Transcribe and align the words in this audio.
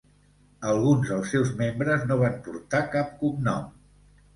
Alguns 0.69 1.11
els 1.19 1.29
seus 1.35 1.53
membres 1.61 2.09
no 2.13 2.21
van 2.25 2.43
portar 2.51 2.85
cap 2.99 3.17
cognom. 3.25 3.75